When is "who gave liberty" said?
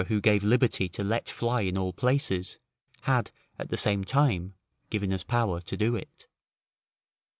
0.07-0.89